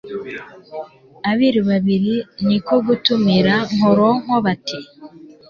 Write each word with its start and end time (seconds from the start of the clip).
Abiru 1.31 1.61
babiri 1.69 2.15
ni 2.47 2.57
ko 2.65 2.75
gutumira 2.87 3.53
Nkoronko 3.75 4.33
bati: 4.45 4.77